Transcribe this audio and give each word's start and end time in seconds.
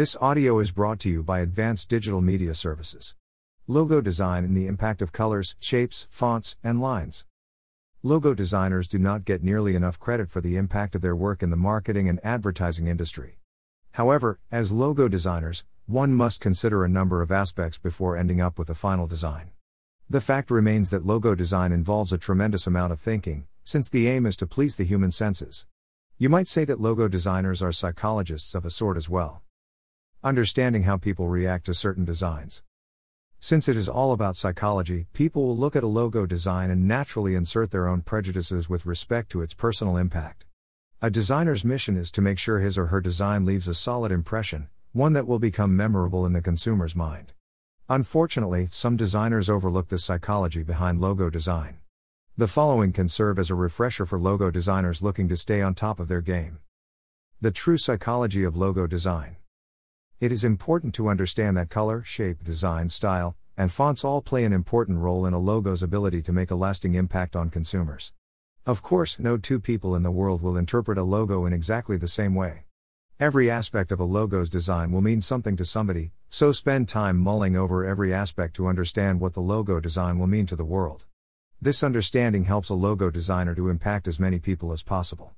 This 0.00 0.16
audio 0.18 0.60
is 0.60 0.70
brought 0.70 0.98
to 1.00 1.10
you 1.10 1.22
by 1.22 1.40
Advanced 1.40 1.90
Digital 1.90 2.22
Media 2.22 2.54
Services. 2.54 3.14
Logo 3.66 4.00
design 4.00 4.44
and 4.46 4.56
the 4.56 4.66
impact 4.66 5.02
of 5.02 5.12
colors, 5.12 5.56
shapes, 5.60 6.08
fonts, 6.10 6.56
and 6.64 6.80
lines. 6.80 7.26
Logo 8.02 8.32
designers 8.32 8.88
do 8.88 8.98
not 8.98 9.26
get 9.26 9.44
nearly 9.44 9.76
enough 9.76 9.98
credit 9.98 10.30
for 10.30 10.40
the 10.40 10.56
impact 10.56 10.94
of 10.94 11.02
their 11.02 11.14
work 11.14 11.42
in 11.42 11.50
the 11.50 11.56
marketing 11.58 12.08
and 12.08 12.18
advertising 12.24 12.86
industry. 12.86 13.40
However, 13.92 14.40
as 14.50 14.72
logo 14.72 15.06
designers, 15.06 15.66
one 15.84 16.14
must 16.14 16.40
consider 16.40 16.82
a 16.82 16.88
number 16.88 17.20
of 17.20 17.30
aspects 17.30 17.76
before 17.76 18.16
ending 18.16 18.40
up 18.40 18.58
with 18.58 18.70
a 18.70 18.74
final 18.74 19.06
design. 19.06 19.50
The 20.08 20.22
fact 20.22 20.50
remains 20.50 20.88
that 20.88 21.04
logo 21.04 21.34
design 21.34 21.72
involves 21.72 22.10
a 22.10 22.16
tremendous 22.16 22.66
amount 22.66 22.94
of 22.94 23.00
thinking, 23.00 23.48
since 23.64 23.90
the 23.90 24.08
aim 24.08 24.24
is 24.24 24.38
to 24.38 24.46
please 24.46 24.76
the 24.76 24.84
human 24.84 25.10
senses. 25.10 25.66
You 26.16 26.30
might 26.30 26.48
say 26.48 26.64
that 26.64 26.80
logo 26.80 27.06
designers 27.06 27.60
are 27.60 27.70
psychologists 27.70 28.54
of 28.54 28.64
a 28.64 28.70
sort 28.70 28.96
as 28.96 29.10
well. 29.10 29.42
Understanding 30.22 30.82
how 30.82 30.98
people 30.98 31.28
react 31.28 31.64
to 31.64 31.72
certain 31.72 32.04
designs. 32.04 32.62
Since 33.38 33.70
it 33.70 33.76
is 33.76 33.88
all 33.88 34.12
about 34.12 34.36
psychology, 34.36 35.06
people 35.14 35.46
will 35.46 35.56
look 35.56 35.74
at 35.74 35.82
a 35.82 35.86
logo 35.86 36.26
design 36.26 36.70
and 36.70 36.86
naturally 36.86 37.34
insert 37.34 37.70
their 37.70 37.88
own 37.88 38.02
prejudices 38.02 38.68
with 38.68 38.84
respect 38.84 39.30
to 39.30 39.40
its 39.40 39.54
personal 39.54 39.96
impact. 39.96 40.44
A 41.00 41.08
designer's 41.08 41.64
mission 41.64 41.96
is 41.96 42.10
to 42.10 42.20
make 42.20 42.38
sure 42.38 42.58
his 42.58 42.76
or 42.76 42.88
her 42.88 43.00
design 43.00 43.46
leaves 43.46 43.66
a 43.66 43.72
solid 43.72 44.12
impression, 44.12 44.68
one 44.92 45.14
that 45.14 45.26
will 45.26 45.38
become 45.38 45.74
memorable 45.74 46.26
in 46.26 46.34
the 46.34 46.42
consumer's 46.42 46.94
mind. 46.94 47.32
Unfortunately, 47.88 48.68
some 48.70 48.98
designers 48.98 49.48
overlook 49.48 49.88
the 49.88 49.98
psychology 49.98 50.62
behind 50.62 51.00
logo 51.00 51.30
design. 51.30 51.78
The 52.36 52.46
following 52.46 52.92
can 52.92 53.08
serve 53.08 53.38
as 53.38 53.48
a 53.48 53.54
refresher 53.54 54.04
for 54.04 54.18
logo 54.18 54.50
designers 54.50 55.00
looking 55.00 55.30
to 55.30 55.36
stay 55.38 55.62
on 55.62 55.74
top 55.74 55.98
of 55.98 56.08
their 56.08 56.20
game. 56.20 56.58
The 57.40 57.50
true 57.50 57.78
psychology 57.78 58.44
of 58.44 58.54
logo 58.54 58.86
design. 58.86 59.36
It 60.20 60.32
is 60.32 60.44
important 60.44 60.94
to 60.96 61.08
understand 61.08 61.56
that 61.56 61.70
color, 61.70 62.04
shape, 62.04 62.44
design, 62.44 62.90
style, 62.90 63.36
and 63.56 63.72
fonts 63.72 64.04
all 64.04 64.20
play 64.20 64.44
an 64.44 64.52
important 64.52 64.98
role 64.98 65.24
in 65.24 65.32
a 65.32 65.38
logo's 65.38 65.82
ability 65.82 66.20
to 66.20 66.30
make 66.30 66.50
a 66.50 66.54
lasting 66.54 66.94
impact 66.94 67.34
on 67.34 67.48
consumers. 67.48 68.12
Of 68.66 68.82
course, 68.82 69.18
no 69.18 69.38
two 69.38 69.58
people 69.58 69.94
in 69.94 70.02
the 70.02 70.10
world 70.10 70.42
will 70.42 70.58
interpret 70.58 70.98
a 70.98 71.04
logo 71.04 71.46
in 71.46 71.54
exactly 71.54 71.96
the 71.96 72.06
same 72.06 72.34
way. 72.34 72.66
Every 73.18 73.50
aspect 73.50 73.90
of 73.92 73.98
a 73.98 74.04
logo's 74.04 74.50
design 74.50 74.92
will 74.92 75.00
mean 75.00 75.22
something 75.22 75.56
to 75.56 75.64
somebody, 75.64 76.12
so 76.28 76.52
spend 76.52 76.86
time 76.86 77.16
mulling 77.16 77.56
over 77.56 77.86
every 77.86 78.12
aspect 78.12 78.54
to 78.56 78.66
understand 78.66 79.20
what 79.20 79.32
the 79.32 79.40
logo 79.40 79.80
design 79.80 80.18
will 80.18 80.26
mean 80.26 80.44
to 80.44 80.56
the 80.56 80.66
world. 80.66 81.06
This 81.62 81.82
understanding 81.82 82.44
helps 82.44 82.68
a 82.68 82.74
logo 82.74 83.10
designer 83.10 83.54
to 83.54 83.70
impact 83.70 84.06
as 84.06 84.20
many 84.20 84.38
people 84.38 84.70
as 84.70 84.82
possible. 84.82 85.32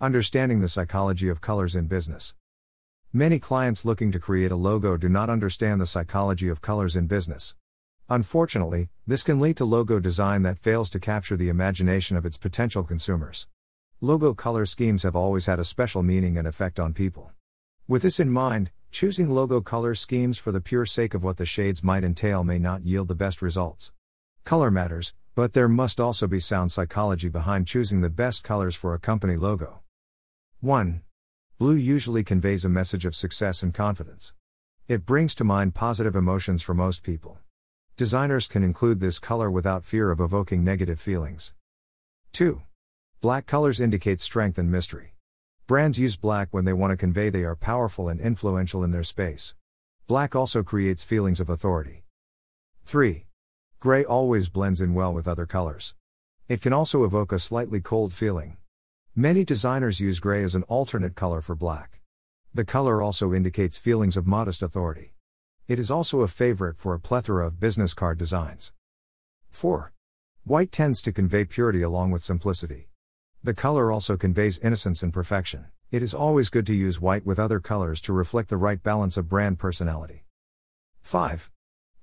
Understanding 0.00 0.60
the 0.60 0.68
psychology 0.68 1.28
of 1.28 1.40
colors 1.40 1.74
in 1.74 1.88
business. 1.88 2.36
Many 3.12 3.38
clients 3.38 3.84
looking 3.84 4.12
to 4.12 4.18
create 4.18 4.50
a 4.50 4.56
logo 4.56 4.96
do 4.96 5.08
not 5.08 5.30
understand 5.30 5.80
the 5.80 5.86
psychology 5.86 6.48
of 6.48 6.60
colors 6.60 6.96
in 6.96 7.06
business. 7.06 7.54
Unfortunately, 8.08 8.88
this 9.06 9.22
can 9.22 9.40
lead 9.40 9.56
to 9.56 9.64
logo 9.64 9.98
design 10.00 10.42
that 10.42 10.58
fails 10.58 10.90
to 10.90 11.00
capture 11.00 11.36
the 11.36 11.48
imagination 11.48 12.16
of 12.16 12.26
its 12.26 12.36
potential 12.36 12.82
consumers. 12.82 13.48
Logo 14.00 14.34
color 14.34 14.66
schemes 14.66 15.02
have 15.02 15.16
always 15.16 15.46
had 15.46 15.58
a 15.58 15.64
special 15.64 16.02
meaning 16.02 16.36
and 16.36 16.46
effect 16.46 16.78
on 16.78 16.92
people. 16.92 17.32
With 17.88 18.02
this 18.02 18.20
in 18.20 18.30
mind, 18.30 18.70
choosing 18.90 19.30
logo 19.30 19.60
color 19.60 19.94
schemes 19.94 20.36
for 20.38 20.52
the 20.52 20.60
pure 20.60 20.84
sake 20.84 21.14
of 21.14 21.24
what 21.24 21.38
the 21.38 21.46
shades 21.46 21.82
might 21.82 22.04
entail 22.04 22.44
may 22.44 22.58
not 22.58 22.84
yield 22.84 23.08
the 23.08 23.14
best 23.14 23.40
results. 23.40 23.92
Color 24.44 24.70
matters, 24.70 25.14
but 25.34 25.52
there 25.52 25.68
must 25.68 26.00
also 26.00 26.26
be 26.26 26.40
sound 26.40 26.72
psychology 26.72 27.28
behind 27.28 27.66
choosing 27.66 28.00
the 28.00 28.10
best 28.10 28.44
colors 28.44 28.74
for 28.74 28.94
a 28.94 28.98
company 28.98 29.36
logo. 29.36 29.82
1. 30.60 31.02
Blue 31.58 31.74
usually 31.74 32.22
conveys 32.22 32.66
a 32.66 32.68
message 32.68 33.06
of 33.06 33.16
success 33.16 33.62
and 33.62 33.72
confidence. 33.72 34.34
It 34.88 35.06
brings 35.06 35.34
to 35.36 35.42
mind 35.42 35.74
positive 35.74 36.14
emotions 36.14 36.60
for 36.60 36.74
most 36.74 37.02
people. 37.02 37.38
Designers 37.96 38.46
can 38.46 38.62
include 38.62 39.00
this 39.00 39.18
color 39.18 39.50
without 39.50 39.82
fear 39.82 40.10
of 40.10 40.20
evoking 40.20 40.62
negative 40.62 41.00
feelings. 41.00 41.54
2. 42.32 42.60
Black 43.22 43.46
colors 43.46 43.80
indicate 43.80 44.20
strength 44.20 44.58
and 44.58 44.70
mystery. 44.70 45.14
Brands 45.66 45.98
use 45.98 46.18
black 46.18 46.48
when 46.50 46.66
they 46.66 46.74
want 46.74 46.90
to 46.90 46.96
convey 46.98 47.30
they 47.30 47.42
are 47.42 47.56
powerful 47.56 48.10
and 48.10 48.20
influential 48.20 48.84
in 48.84 48.90
their 48.90 49.02
space. 49.02 49.54
Black 50.06 50.36
also 50.36 50.62
creates 50.62 51.04
feelings 51.04 51.40
of 51.40 51.48
authority. 51.48 52.04
3. 52.84 53.24
Gray 53.80 54.04
always 54.04 54.50
blends 54.50 54.82
in 54.82 54.92
well 54.92 55.14
with 55.14 55.26
other 55.26 55.46
colors. 55.46 55.94
It 56.48 56.60
can 56.60 56.74
also 56.74 57.02
evoke 57.02 57.32
a 57.32 57.38
slightly 57.38 57.80
cold 57.80 58.12
feeling. 58.12 58.58
Many 59.18 59.46
designers 59.46 59.98
use 59.98 60.20
gray 60.20 60.42
as 60.42 60.54
an 60.54 60.62
alternate 60.64 61.14
color 61.14 61.40
for 61.40 61.54
black. 61.54 62.02
The 62.52 62.66
color 62.66 63.00
also 63.00 63.32
indicates 63.32 63.78
feelings 63.78 64.14
of 64.14 64.26
modest 64.26 64.62
authority. 64.62 65.14
It 65.66 65.78
is 65.78 65.90
also 65.90 66.20
a 66.20 66.28
favorite 66.28 66.76
for 66.76 66.92
a 66.92 67.00
plethora 67.00 67.46
of 67.46 67.58
business 67.58 67.94
card 67.94 68.18
designs. 68.18 68.74
4. 69.48 69.90
White 70.44 70.70
tends 70.70 71.00
to 71.00 71.12
convey 71.12 71.46
purity 71.46 71.80
along 71.80 72.10
with 72.10 72.22
simplicity. 72.22 72.90
The 73.42 73.54
color 73.54 73.90
also 73.90 74.18
conveys 74.18 74.58
innocence 74.58 75.02
and 75.02 75.14
perfection. 75.14 75.68
It 75.90 76.02
is 76.02 76.12
always 76.12 76.50
good 76.50 76.66
to 76.66 76.74
use 76.74 77.00
white 77.00 77.24
with 77.24 77.38
other 77.38 77.58
colors 77.58 78.02
to 78.02 78.12
reflect 78.12 78.50
the 78.50 78.58
right 78.58 78.82
balance 78.82 79.16
of 79.16 79.30
brand 79.30 79.58
personality. 79.58 80.26
5. 81.00 81.50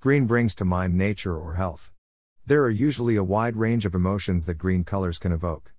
Green 0.00 0.26
brings 0.26 0.52
to 0.56 0.64
mind 0.64 0.98
nature 0.98 1.38
or 1.38 1.54
health. 1.54 1.92
There 2.44 2.64
are 2.64 2.70
usually 2.70 3.14
a 3.14 3.22
wide 3.22 3.54
range 3.54 3.86
of 3.86 3.94
emotions 3.94 4.46
that 4.46 4.54
green 4.54 4.82
colors 4.82 5.20
can 5.20 5.30
evoke. 5.30 5.73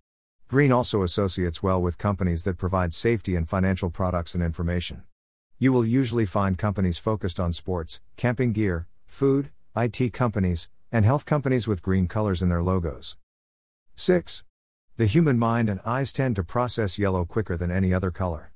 Green 0.48 0.72
also 0.72 1.02
associates 1.02 1.64
well 1.64 1.82
with 1.82 1.98
companies 1.98 2.44
that 2.44 2.60
provide 2.60 2.94
safety 2.94 3.36
and 3.36 3.50
financial 3.50 3.90
products 3.90 4.36
and 4.36 4.44
information. 4.44 5.02
You 5.58 5.74
will 5.74 5.84
usually 5.84 6.28
find 6.28 6.56
companies 6.56 7.00
focused 7.00 7.40
on 7.40 7.52
sports, 7.52 8.00
camping 8.16 8.54
gear, 8.54 8.88
food, 9.08 9.50
IT 9.76 10.14
companies, 10.14 10.70
and 10.92 11.04
health 11.04 11.26
companies 11.26 11.68
with 11.68 11.82
green 11.82 12.08
colors 12.08 12.44
in 12.44 12.50
their 12.50 12.62
logos. 12.62 13.18
6. 13.96 14.44
The 14.98 15.08
human 15.08 15.40
mind 15.40 15.68
and 15.68 15.80
eyes 15.84 16.14
tend 16.14 16.36
to 16.36 16.44
process 16.44 17.00
yellow 17.00 17.26
quicker 17.26 17.58
than 17.58 17.72
any 17.72 17.92
other 17.92 18.12
color. 18.12 18.52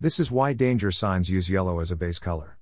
This 0.00 0.18
is 0.18 0.32
why 0.32 0.54
danger 0.54 0.90
signs 0.90 1.30
use 1.30 1.48
yellow 1.48 1.78
as 1.78 1.92
a 1.92 1.96
base 1.96 2.18
color. 2.18 2.58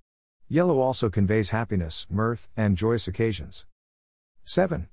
Yellow 0.48 0.80
also 0.80 1.08
conveys 1.08 1.48
happiness, 1.48 2.06
mirth, 2.10 2.50
and 2.58 2.76
joyous 2.76 3.08
occasions. 3.08 3.64
7. 4.44 4.88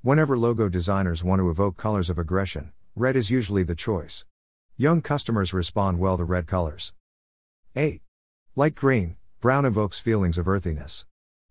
Whenever 0.00 0.38
logo 0.38 0.70
designers 0.70 1.22
want 1.22 1.40
to 1.40 1.50
evoke 1.50 1.76
colors 1.76 2.08
of 2.08 2.18
aggression, 2.18 2.72
red 2.98 3.14
is 3.14 3.30
usually 3.30 3.62
the 3.62 3.74
choice. 3.74 4.24
Young 4.78 5.02
customers 5.02 5.52
respond 5.52 5.98
well 5.98 6.16
to 6.16 6.24
red 6.24 6.46
colors. 6.46 6.94
8. 7.76 8.00
Like 8.54 8.74
green, 8.74 9.16
brown 9.38 9.66
evokes 9.66 9.98
feelings 10.00 10.38
of 10.38 10.48
earthiness. 10.48 11.04